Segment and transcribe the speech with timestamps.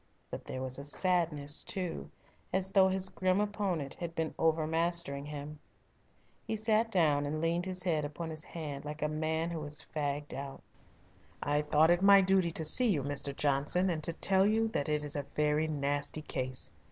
[0.31, 2.09] But there was a sadness too,
[2.51, 5.59] as though his grim opponent had been overmastering him.
[6.43, 9.85] He sat down and leaned his head upon his hand like a man who is
[9.95, 10.63] fagged out.
[11.43, 13.35] "I thought it my duty to see you, Mr.
[13.35, 16.71] Johnson, and to tell you that it is a very nasty case.